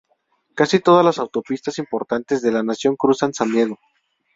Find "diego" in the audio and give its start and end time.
3.51-3.77